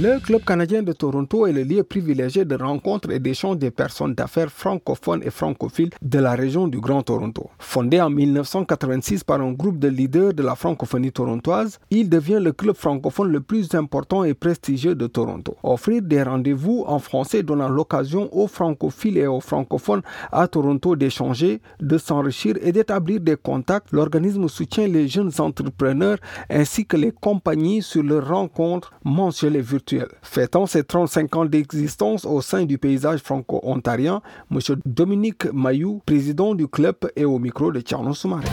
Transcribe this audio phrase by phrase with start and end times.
[0.00, 4.14] Le Club canadien de Toronto est le lieu privilégié de rencontres et d'échanges des personnes
[4.14, 7.50] d'affaires francophones et francophiles de la région du Grand Toronto.
[7.58, 12.52] Fondé en 1986 par un groupe de leaders de la francophonie torontoise, il devient le
[12.52, 15.56] club francophone le plus important et prestigieux de Toronto.
[15.64, 21.60] Offrir des rendez-vous en français donnant l'occasion aux francophiles et aux francophones à Toronto d'échanger,
[21.80, 27.82] de s'enrichir et d'établir des contacts, l'organisme soutient les jeunes entrepreneurs ainsi que les compagnies
[27.82, 29.87] sur leurs rencontres mensuelles et virtuelles
[30.22, 34.58] Fêtant ses 35 ans d'existence au sein du paysage franco-ontarien, M.
[34.84, 38.46] Dominique Mayou, président du club, est au micro de Tcherno Soumaré.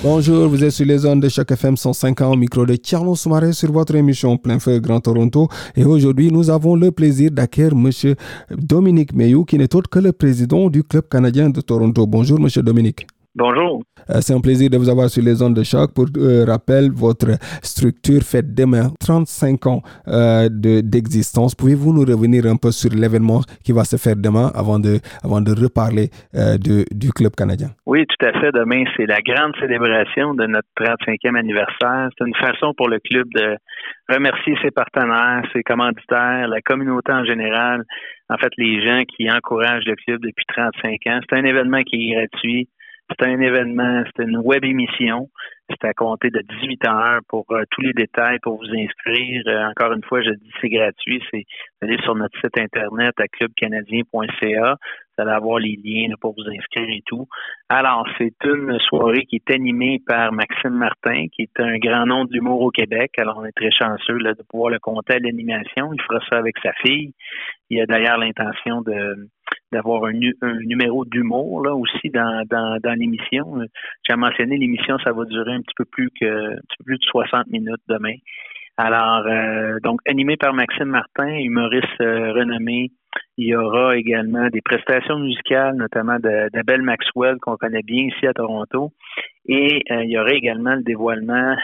[0.00, 3.16] Bonjour, vous êtes sur les zones de chaque FM 105 ans au micro de Tierno
[3.16, 5.48] Soumaré sur votre émission Plein Feu Grand Toronto.
[5.74, 7.90] Et aujourd'hui, nous avons le plaisir d'accueillir M.
[8.56, 12.06] Dominique Mayou, qui n'est autre que le président du Club canadien de Toronto.
[12.06, 12.48] Bonjour, M.
[12.62, 13.08] Dominique.
[13.38, 13.84] Bonjour.
[14.10, 15.94] Euh, c'est un plaisir de vous avoir sur les ondes de choc.
[15.94, 21.54] Pour euh, rappel, votre structure fête demain 35 ans euh, d'existence.
[21.54, 25.40] Pouvez-vous nous revenir un peu sur l'événement qui va se faire demain avant de, avant
[25.40, 27.68] de reparler de, du Club canadien?
[27.86, 28.50] Oui, tout à fait.
[28.50, 32.10] Demain, c'est la grande célébration de notre 35e anniversaire.
[32.18, 33.56] C'est une façon pour le club de
[34.12, 37.84] remercier ses partenaires, ses commanditaires, la communauté en général,
[38.30, 41.20] en fait, les gens qui encouragent le club depuis 35 ans.
[41.22, 42.68] C'est un événement qui est gratuit
[43.08, 45.28] c'est un événement, c'est une web émission.
[45.70, 49.42] C'est à compter de 18 heures pour euh, tous les détails, pour vous inscrire.
[49.46, 51.22] Euh, encore une fois, je dis c'est gratuit.
[51.30, 51.44] C'est
[51.82, 54.76] aller sur notre site internet à clubcanadien.ca.
[55.18, 57.26] Vous allez avoir les liens pour vous inscrire et tout.
[57.68, 62.24] Alors, c'est une soirée qui est animée par Maxime Martin, qui est un grand nom
[62.24, 63.10] de l'humour au Québec.
[63.18, 65.92] Alors, on est très chanceux de pouvoir le compter à l'animation.
[65.92, 67.14] Il fera ça avec sa fille.
[67.68, 68.82] Il a d'ailleurs l'intention
[69.72, 70.12] d'avoir un,
[70.64, 73.60] numéro d'humour là aussi dans, l'émission.
[74.08, 77.82] J'ai mentionné l'émission, ça va durer un petit peu plus que plus de 60 minutes
[77.88, 78.14] demain.
[78.78, 82.92] Alors, euh, donc animé par Maxime Martin, humoriste euh, renommé.
[83.36, 88.32] Il y aura également des prestations musicales, notamment d'Abel Maxwell, qu'on connaît bien ici à
[88.32, 88.92] Toronto.
[89.46, 91.56] Et euh, il y aura également le dévoilement,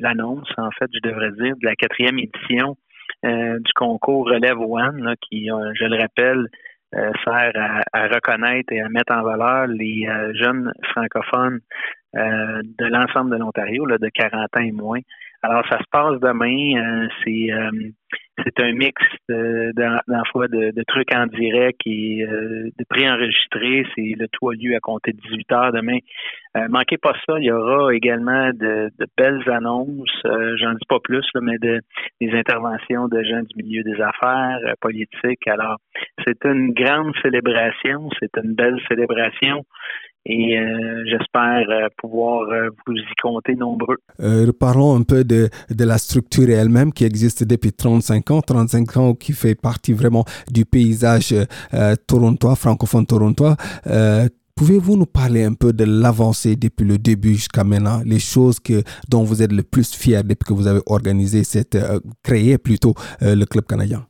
[0.00, 2.76] l'annonce, en fait, je devrais dire, de la quatrième édition
[3.24, 6.46] du concours Relève One, qui, je le rappelle,
[6.92, 7.52] sert
[7.92, 11.60] à, reconnaître et à mettre en valeur les jeunes francophones
[12.14, 15.00] de l'ensemble de l'Ontario, de 40 ans et moins,
[15.42, 16.76] alors, ça se passe demain.
[16.76, 17.70] Euh, c'est euh,
[18.38, 23.84] c'est un mix d'enfoi de, de, trucs en direct et euh, de préenregistrés.
[23.94, 25.98] C'est le tout a lieu à compter de 18 heures demain.
[26.68, 27.38] manquez pas ça.
[27.38, 30.22] Il y aura également de, de belles annonces.
[30.24, 31.80] J'en dis pas plus, mais de,
[32.20, 35.46] des interventions de gens du milieu des affaires politiques.
[35.46, 35.76] Alors,
[36.26, 38.08] c'est une grande célébration.
[38.20, 39.64] C'est une belle célébration
[40.24, 43.96] et euh, j'espère euh, pouvoir euh, vous y compter nombreux.
[44.60, 49.14] parlons un peu de, de la structure elle-même qui existe depuis 35 ans, 35 ans
[49.14, 51.34] qui fait partie vraiment du paysage
[52.06, 53.56] torontois, francophone torontois.
[54.54, 58.82] Pouvez-vous nous parler un peu de l'avancée depuis le début jusqu'à maintenant, les choses que,
[59.08, 61.78] dont vous êtes le plus fier depuis que vous avez organisé cette,
[62.22, 64.06] créé plutôt le Club canadien?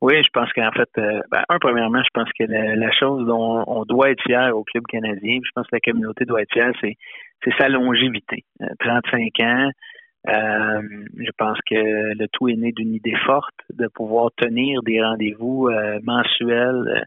[0.00, 3.64] Oui, je pense qu'en fait, euh, ben, un, premièrement, je pense que la, chose dont
[3.66, 6.72] on doit être fier au club canadien, je pense que la communauté doit être fière,
[6.80, 6.94] c'est,
[7.44, 8.44] c'est sa longévité.
[8.78, 9.70] 35 euh, ans,
[10.28, 10.82] euh,
[11.16, 15.70] je pense que le tout est né d'une idée forte de pouvoir tenir des rendez-vous
[16.02, 17.06] mensuels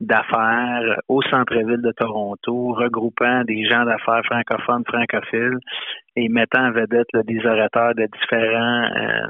[0.00, 5.58] d'affaires au centre-ville de Toronto, regroupant des gens d'affaires francophones, francophiles
[6.16, 9.26] et mettant en vedette des orateurs de différents euh,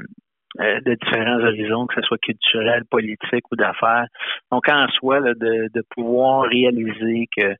[0.59, 4.07] de différents horizons, que ce soit culturel, politique ou d'affaires.
[4.51, 7.55] Donc, en soi, de, de pouvoir réaliser que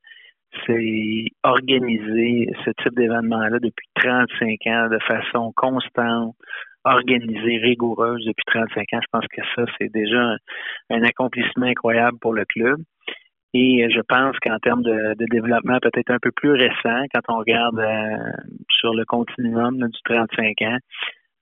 [0.65, 6.35] c'est organiser ce type d'événement-là depuis 35 ans de façon constante,
[6.83, 8.99] organisée, rigoureuse depuis 35 ans.
[9.01, 10.35] Je pense que ça, c'est déjà
[10.89, 12.79] un, accomplissement incroyable pour le club.
[13.53, 17.79] Et je pense qu'en termes de, développement peut-être un peu plus récent, quand on regarde
[17.79, 18.17] euh,
[18.69, 20.77] sur le continuum du 35 ans,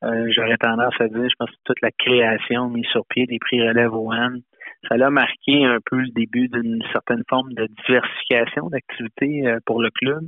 [0.04, 3.40] euh, j'aurais tendance à dire, je pense que toute la création mise sur pied des
[3.40, 4.42] prix Relève One,
[4.88, 9.82] ça a marqué un peu le début d'une certaine forme de diversification d'activités euh, pour
[9.82, 10.24] le club.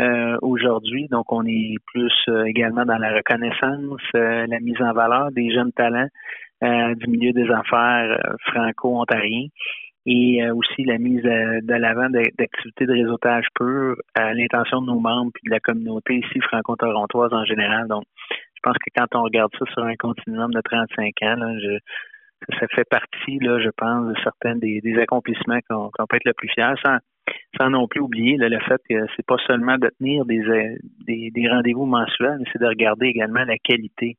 [0.00, 1.08] Euh, aujourd'hui.
[1.10, 5.72] Donc, on est plus euh, également dans la reconnaissance, la mise en valeur des jeunes
[5.72, 6.06] talents
[6.62, 8.16] du milieu des affaires
[8.46, 9.48] franco-ontariens
[10.06, 15.32] et aussi la mise de l'avant d'activités de réseautage pur à l'intention de nos membres
[15.36, 17.88] et de la communauté ici franco-torontoise en général.
[17.88, 18.04] Donc,
[18.68, 21.78] pense que quand on regarde ça sur un continuum de 35 ans, je,
[22.58, 26.74] ça fait partie, je pense, de certains des, accomplissements qu'on peut être le plus fier,
[26.84, 30.76] sans, non plus oublier le fait que c'est pas seulement de tenir des, euh,
[31.06, 34.16] des, rendez-vous mensuels, mais c'est de regarder également la qualité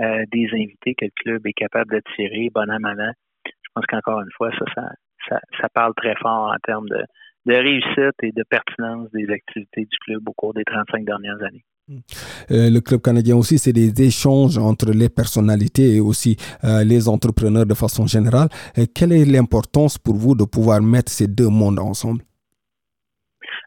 [0.00, 3.14] euh, des invités que le club est capable d'attirer, bon an, mal
[3.44, 4.92] Je pense qu'encore une fois, ça,
[5.28, 10.28] ça, parle très fort en termes de réussite et de pertinence des activités du club
[10.28, 11.64] au cours des 35 dernières années.
[11.88, 17.08] Euh, le club canadien aussi, c'est des échanges entre les personnalités et aussi euh, les
[17.08, 18.48] entrepreneurs de façon générale.
[18.94, 22.22] quelle est l'importance pour vous de pouvoir mettre ces deux mondes ensemble?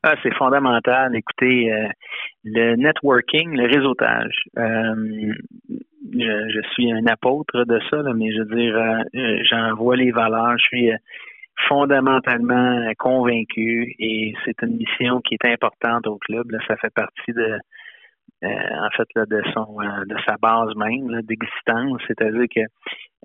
[0.03, 1.15] Ah, c'est fondamental.
[1.15, 1.87] Écoutez, euh,
[2.43, 4.43] le networking, le réseautage.
[6.11, 10.57] Je, suis un apôtre de ça, mais je veux dire, j'en vois les valeurs.
[10.57, 10.91] Je suis
[11.67, 16.47] fondamentalement convaincu et c'est une mission qui est importante au club.
[16.67, 17.57] ça fait partie de euh,
[18.47, 22.61] en fait là, de son euh, de sa base même d'existence, c'est-à-dire que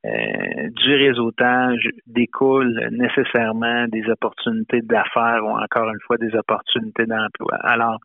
[0.06, 7.56] euh, du réseautage découle nécessairement des opportunités d'affaires ou encore une fois des opportunités d'emploi.
[7.62, 7.99] Alors,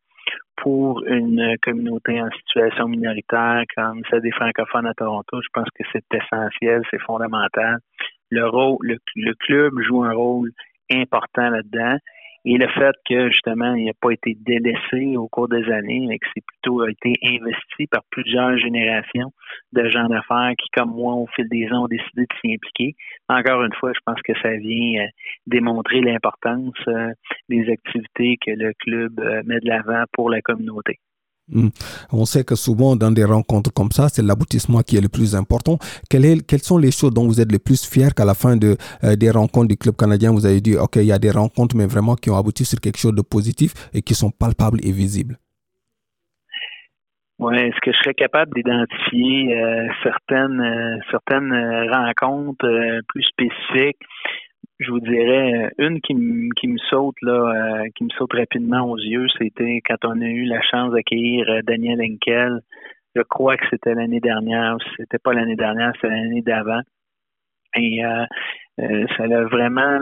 [0.58, 5.84] pour une communauté en situation minoritaire comme celle des francophones à Toronto, je pense que
[5.92, 7.78] c'est essentiel, c'est fondamental.
[8.30, 10.52] Le rôle, le club joue un rôle
[10.92, 11.98] important là-dedans.
[12.46, 16.20] Et le fait que justement, il n'a pas été délaissé au cours des années, mais
[16.20, 19.32] que c'est plutôt été investi par plusieurs générations
[19.74, 22.96] de gens d'affaires qui, comme moi, au fil des ans, ont décidé de s'y impliquer.
[23.28, 25.08] Encore une fois, je pense que ça vient euh,
[25.48, 27.12] démontrer l'importance euh,
[27.50, 31.00] des activités que le club euh, met de l'avant pour la communauté.
[31.52, 31.70] Hmm.
[32.12, 35.36] On sait que souvent dans des rencontres comme ça, c'est l'aboutissement qui est le plus
[35.36, 35.80] important.
[36.10, 39.16] quelles sont les choses dont vous êtes le plus fier qu'à la fin de, euh,
[39.16, 41.88] des rencontres du club canadien, vous avez dit, OK, il y a des rencontres, mais
[41.88, 45.38] vraiment qui ont abouti sur quelque chose de positif et qui sont palpables et visibles?
[47.40, 51.54] Oui, est-ce que je serais capable d'identifier euh, certaines, euh, certaines
[51.90, 52.68] rencontres
[53.08, 53.98] plus spécifiques?
[54.80, 57.32] Je vous dirais, euh, une qui, me, qui me saute là,
[57.84, 61.50] euh, qui me saute rapidement aux yeux, c'était quand on a eu la chance d'accueillir
[61.50, 62.62] euh, Daniel Henkel.
[63.16, 66.82] Je crois que c'était l'année dernière, ou c'était pas l'année dernière, c'était l'année d'avant.
[67.76, 68.02] Et
[68.78, 70.00] ça a vraiment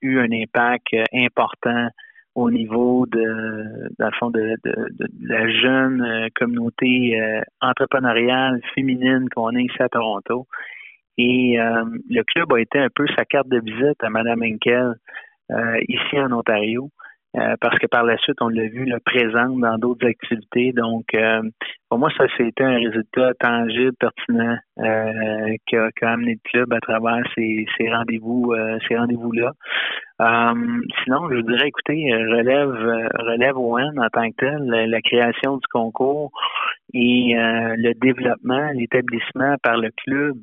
[0.00, 1.88] eu un impact important
[2.34, 7.20] au niveau de, dans le fond, de, de, de la jeune communauté
[7.60, 10.46] entrepreneuriale féminine qu'on a ici à Toronto.
[11.18, 14.94] Et euh, le club a été un peu sa carte de visite à Mme Henkel
[15.50, 16.90] euh, ici en Ontario.
[17.36, 20.72] Euh, parce que par la suite, on l'a vu le présent dans d'autres activités.
[20.72, 21.04] Donc,
[21.90, 24.56] pour moi, ça, c'était un résultat tangible, pertinent,
[25.66, 28.54] qui a, amené le club à travers ces, rendez-vous,
[28.88, 29.52] ces rendez-vous-là.
[31.04, 32.70] sinon, je dirais, écoutez, relève,
[33.18, 36.32] relève ON en tant que tel, la création du concours
[36.94, 40.38] et le développement, l'établissement par le club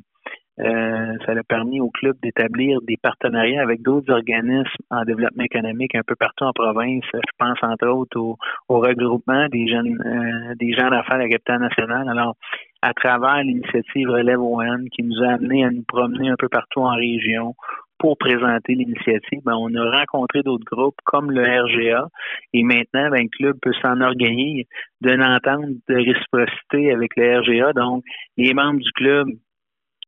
[0.59, 5.95] euh, ça a permis au club d'établir des partenariats avec d'autres organismes en développement économique
[5.95, 7.03] un peu partout en province.
[7.13, 8.37] Je pense entre autres au,
[8.69, 12.07] regroupement des jeunes euh, des gens d'affaires à la capitale nationale.
[12.07, 12.35] Alors,
[12.81, 16.81] à travers l'initiative Relève ON qui nous a amené à nous promener un peu partout
[16.81, 17.53] en région
[17.97, 22.07] pour présenter l'initiative, ben, on a rencontré d'autres groupes comme le RGA
[22.53, 24.65] et maintenant, ben, le club peut s'enorgueillir
[25.01, 27.73] d'une entente de réciprocité avec le RGA.
[27.73, 28.03] Donc,
[28.37, 29.27] les membres du club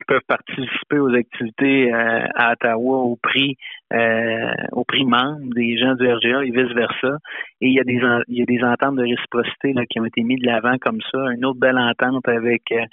[0.08, 3.58] peuvent participer aux activités euh, à Ottawa au prix
[3.94, 7.18] euh, au prix membre des gens du RGA et vice versa.
[7.62, 10.06] Et il y a des il y a des ententes de réciprocité là, qui ont
[10.06, 11.20] été mises de l'avant comme ça.
[11.32, 12.86] Une autre belle entente avec euh,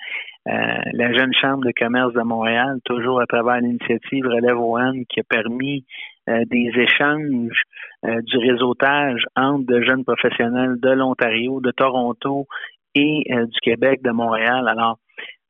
[0.47, 5.25] la jeune chambre de commerce de Montréal, toujours à travers l'initiative Relève One, qui a
[5.25, 5.85] permis
[6.27, 7.63] des échanges
[8.03, 12.47] du réseautage entre de jeunes professionnels de l'Ontario, de Toronto
[12.95, 14.67] et du Québec, de Montréal.
[14.67, 14.99] Alors,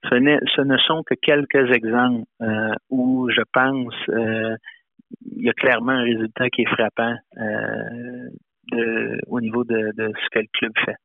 [0.08, 4.56] ce, ne sont que quelques exemples euh, où je pense euh,
[5.26, 10.38] il y a clairement un résultat qui est frappant euh, au niveau de, ce que
[10.40, 10.96] le club fait.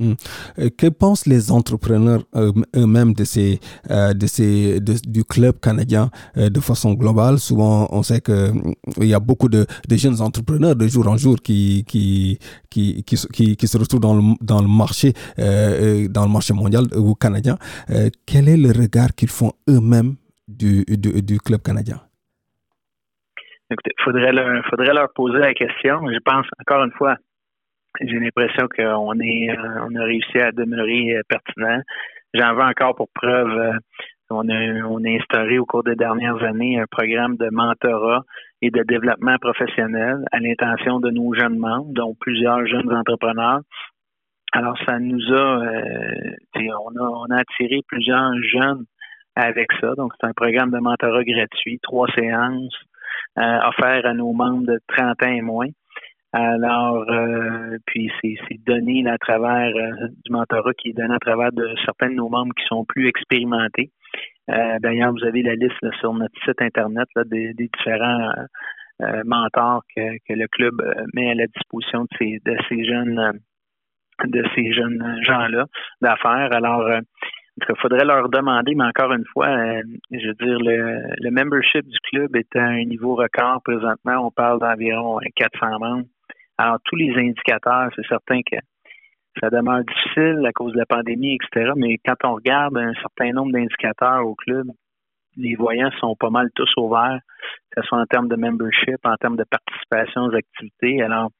[0.00, 0.14] Hmm.
[0.58, 3.60] Euh, que pensent les entrepreneurs eux-mêmes de ces,
[3.92, 7.38] euh, de ces, du club canadien euh, de façon globale?
[7.38, 8.74] Souvent, on sait qu'il
[9.06, 13.78] y a beaucoup de, jeunes entrepreneurs de jour en jour qui, qui, qui, qui, se
[13.78, 17.56] retrouvent dans le, dans le marché, dans le marché mondial ou canadien.
[18.26, 20.16] quel est le regard qu'ils font eux-mêmes
[20.48, 22.00] du, du, du club canadien?
[23.70, 26.00] Écoutez, faudrait leur, faudrait leur poser la question.
[26.10, 27.16] Je pense, encore une fois,
[28.00, 31.80] j'ai l'impression qu'on est, on a réussi à demeurer pertinent.
[32.34, 33.78] J'en veux encore pour preuve
[34.30, 38.22] on a, on a instauré au cours des dernières années un programme de mentorat
[38.62, 43.60] et de développement professionnel à l'intention de nos jeunes membres, dont plusieurs jeunes entrepreneurs.
[44.52, 48.84] Alors, ça nous a, euh, on a, on a attiré plusieurs jeunes
[49.36, 49.94] avec ça.
[49.96, 52.74] Donc, c'est un programme de mentorat gratuit, trois séances
[53.38, 55.68] euh, offertes à nos membres de 30 ans et moins.
[56.36, 61.74] Alors, euh, puis c'est donné à travers du mentorat qui est donné à travers de
[61.84, 63.92] certains de nos membres qui sont plus expérimentés.
[64.50, 68.32] Euh, d'ailleurs, vous avez la liste sur notre site internet des, différents
[69.00, 73.40] euh, mentors que, le club euh, met à la disposition de ces, de ces jeunes
[74.24, 75.66] de ces jeunes gens-là
[76.00, 76.52] d'affaires.
[76.52, 79.48] Alors, il faudrait leur demander, mais encore une fois,
[80.12, 84.26] je veux dire, le, le membership du club est à un niveau record présentement.
[84.26, 86.06] On parle d'environ 400 membres.
[86.58, 88.56] Alors, tous les indicateurs, c'est certain que
[89.40, 91.72] ça demeure difficile à cause de la pandémie, etc.
[91.76, 94.66] Mais quand on regarde un certain nombre d'indicateurs au club,
[95.36, 97.18] les voyants sont pas mal tous ouverts,
[97.70, 101.02] que ce soit en termes de membership, en termes de participation aux activités.
[101.02, 101.30] Alors,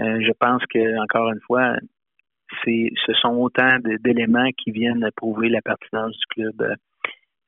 [0.00, 1.76] euh, je pense que, encore une fois,
[2.64, 6.76] ce sont autant d'éléments qui viennent prouver la pertinence du club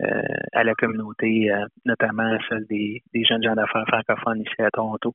[0.03, 5.15] euh, à la communauté, euh, notamment celle des jeunes gens d'affaires francophones ici à Toronto.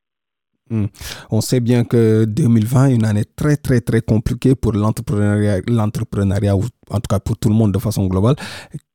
[0.69, 0.85] Hmm.
[1.31, 6.55] On sait bien que 2020 est une année très très très compliquée pour l'entrepreneuriat, l'entrepreneuriat
[6.55, 8.35] en tout cas pour tout le monde de façon globale.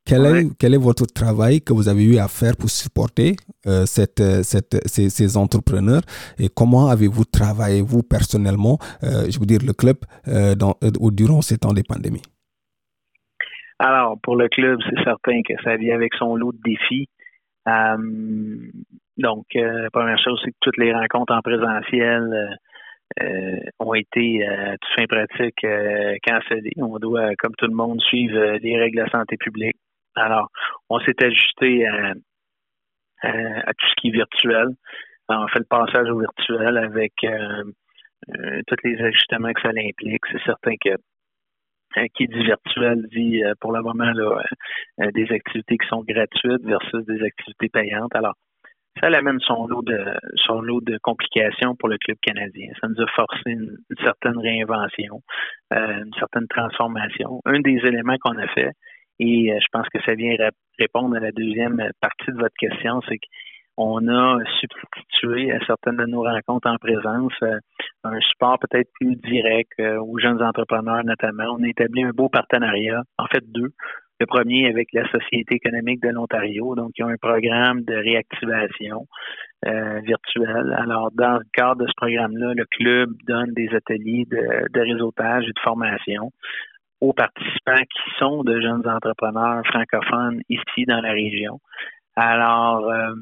[0.05, 3.37] Quel, est, quel est votre travail que vous avez eu à faire pour supporter
[3.69, 6.02] euh, cette, cette, ces, entrepreneurs?
[6.41, 10.75] Et comment avez-vous travaillé vous personnellement, euh, je veux dire le club, euh, dans,
[11.12, 12.23] durant ces temps de pandémie?
[13.79, 17.09] Alors, pour le club, c'est certain que ça vient avec son lot de défis.
[19.19, 23.95] Donc, euh, la première chose, c'est que toutes les rencontres en présentiel euh, euh, ont
[23.95, 25.66] été, à toute fin pratique,
[26.26, 26.73] cancellées.
[26.78, 29.76] On doit, comme tout le monde, suivre les règles de santé publique.
[30.14, 30.49] Alors,
[30.88, 32.14] on s'est ajusté à,
[33.25, 34.69] tout ce qui est virtuel.
[35.28, 37.12] on fait le passage au virtuel avec
[38.66, 40.23] tous les ajustements que ça implique.
[40.33, 40.97] C'est certain que
[42.14, 44.42] qui dit virtuel dit pour le moment là,
[45.12, 48.14] des activités qui sont gratuites versus des activités payantes.
[48.14, 48.34] Alors,
[49.00, 49.99] ça amène son lot de
[50.37, 52.72] son lot de complications pour le club canadien.
[52.80, 55.22] Ça nous a forcé une, certaine réinvention,
[55.72, 57.40] euh, une certaine transformation.
[57.44, 58.72] Un des éléments qu'on a fait,
[59.18, 60.37] et euh, je pense que ça vient
[60.78, 63.18] répondre à la deuxième partie de votre question, c'est
[63.76, 67.59] qu'on a substitué à certaines de nos rencontres en présence euh,
[68.05, 71.57] un support peut-être plus direct aux jeunes entrepreneurs notamment.
[71.59, 73.73] On a établi un beau partenariat, en fait deux,
[74.23, 79.07] le premier avec la Société économique de l'Ontario, donc ils ont un programme de réactivation
[79.67, 80.73] euh, virtuelle.
[80.79, 85.52] Alors, dans le cadre de ce programme-là, le club donne des ateliers de, réseautage et
[85.52, 86.31] de formation
[87.00, 91.59] aux participants qui sont de jeunes entrepreneurs francophones ici dans la région.
[92.14, 93.14] Alors, euh,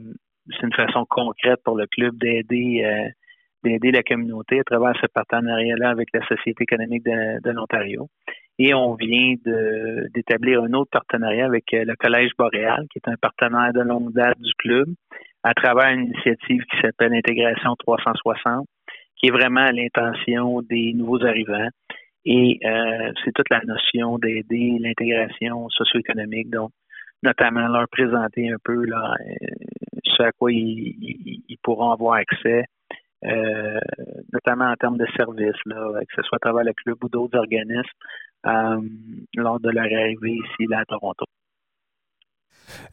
[0.48, 3.08] c'est une façon concrète pour le club d'aider euh,
[3.62, 8.08] d'aider la communauté à travers ce partenariat-là avec la Société économique de l'Ontario.
[8.58, 9.34] Et on vient
[10.14, 14.12] d'établir un autre partenariat avec euh, le Collège Boréal, qui est un partenaire de longue
[14.12, 14.86] date du club,
[15.42, 18.66] à travers une initiative qui s'appelle Intégration 360,
[19.16, 21.68] qui est vraiment à l'intention des nouveaux arrivants.
[22.26, 26.70] Et euh, c'est toute la notion d'aider l'intégration socio-économique, donc
[27.22, 29.14] notamment leur présenter un peu là,
[30.20, 32.64] ce à quoi ils, pourront avoir accès,
[34.32, 37.38] notamment en termes de services, là, que ce soit à travers le club ou d'autres
[37.38, 37.98] organismes,
[38.46, 38.80] euh,
[39.36, 41.26] lors de leur arrivée ici là, à Toronto.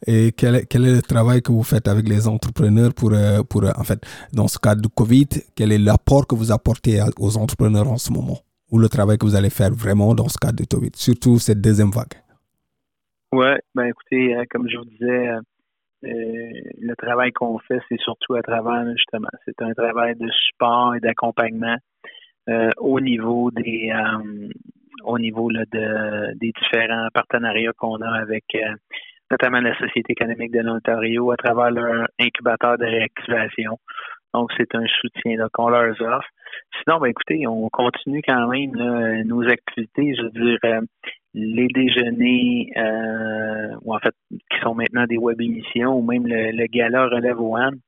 [0.06, 3.42] Et quel est, quel est, le travail que vous faites avec les entrepreneurs pour, euh,
[3.42, 4.00] pour, en fait,
[4.32, 8.12] dans ce cadre du COVID, quel est l'apport que vous apportez aux entrepreneurs en ce
[8.12, 8.38] moment?
[8.70, 11.60] Ou le travail que vous allez faire vraiment dans ce cadre du COVID, surtout cette
[11.60, 12.14] deuxième vague?
[13.32, 15.28] Oui, ben écoutez, euh, comme je vous disais,
[16.02, 21.00] le travail qu'on fait, c'est surtout à travers, justement, c'est un travail de support et
[21.00, 21.76] d'accompagnement
[22.78, 23.92] au niveau des,
[25.04, 28.74] au niveau de, des différents partenariats qu'on a avec euh,
[29.30, 33.78] notamment la Société économique de l'Ontario à travers leur incubateur de réactivation.
[34.34, 36.28] Donc, c'est un soutien qu'on leur offre.
[36.82, 38.72] Sinon, ben, écoutez, on continue quand même
[39.24, 40.14] nos activités.
[40.14, 40.80] Je veux dire, euh,
[41.38, 46.66] les déjeuners, euh, ou en fait, qui sont maintenant des web émissions, ou même le,
[46.66, 47.78] gala Relève One,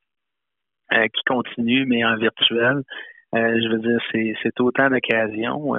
[0.91, 2.81] qui continue, mais en virtuel.
[3.33, 5.73] je veux dire, c'est autant d'occasions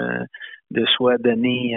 [0.70, 1.76] de soit donner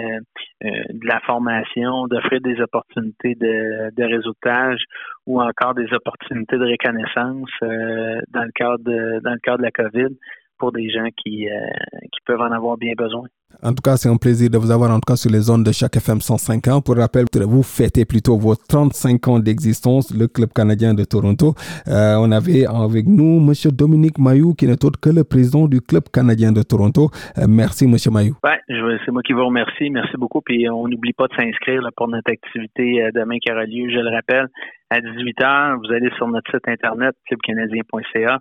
[0.62, 4.82] de la formation, d'offrir des opportunités de, de, réseautage
[5.26, 9.70] ou encore des opportunités de reconnaissance dans le cadre de, dans le cadre de la
[9.70, 10.16] COVID
[10.58, 13.26] pour des gens qui, qui peuvent en avoir bien besoin.
[13.62, 15.96] En tout cas, c'est un plaisir de vous avoir en sur les zones de chaque
[15.96, 16.80] FM 105 ans.
[16.80, 21.54] Pour rappel, vous fêtez plutôt vos 35 ans d'existence, le Club canadien de Toronto.
[21.88, 23.52] Euh, on avait avec nous M.
[23.72, 27.08] Dominique Mayou, qui n'est autre que le président du Club canadien de Toronto.
[27.38, 27.96] Euh, merci, M.
[28.12, 28.34] Mayou.
[28.44, 29.90] C'est moi qui vous remercie.
[29.90, 30.42] Merci beaucoup.
[30.42, 33.98] Puis on n'oublie pas de s'inscrire pour notre activité euh, demain qui aura lieu, je
[33.98, 34.46] le rappelle,
[34.90, 35.78] à 18h.
[35.78, 38.38] Vous allez sur notre site internet, clubcanadien.ca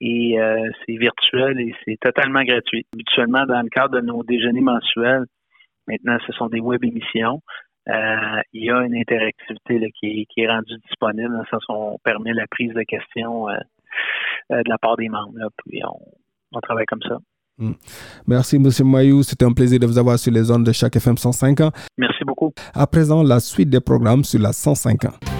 [0.00, 2.86] et euh, c'est virtuel et c'est totalement gratuit.
[2.94, 5.24] Habituellement, dans le cadre de nos déjeuners mensuels,
[5.86, 7.40] maintenant ce sont des web émissions.
[7.88, 11.42] Euh, il y a une interactivité qui, est rendue disponible.
[11.50, 13.56] Ça, on permet la prise de questions euh,
[14.50, 15.32] de la part des membres.
[15.64, 15.80] puis
[16.52, 17.18] on, travaille comme ça.
[17.58, 17.72] Hmm.
[18.26, 18.68] Merci, M.
[18.84, 19.22] Mayou.
[19.22, 21.70] C'était un plaisir de vous avoir sur les ondes de chaque FM 105 ans.
[21.98, 22.52] Merci beaucoup.
[22.74, 25.39] À présent, la suite des programmes sur la 105 ans.